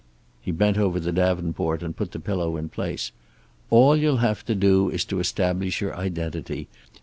[0.41, 3.11] He bent over the davenport and put the pillow in place.
[3.69, 6.67] "All you'll have to do is to establish your identity.